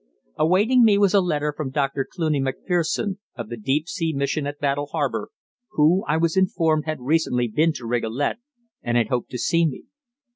Awaiting 0.39 0.83
me 0.83 0.97
was 0.97 1.13
a 1.13 1.21
letter 1.21 1.53
from 1.55 1.69
Dr. 1.69 2.07
Cluny 2.11 2.39
Macpherson, 2.39 3.19
of 3.35 3.49
the 3.49 3.55
Deep 3.55 3.87
Sea 3.87 4.13
Mission 4.13 4.47
at 4.47 4.57
Battle 4.57 4.87
Harbour, 4.87 5.29
who, 5.73 6.03
I 6.07 6.17
was 6.17 6.35
informed, 6.35 6.85
had 6.87 6.97
recently 7.01 7.47
been 7.47 7.71
to 7.73 7.85
Rigolet 7.85 8.37
and 8.81 8.97
had 8.97 9.09
hoped 9.09 9.29
to 9.29 9.37
see 9.37 9.67
me. 9.67 9.83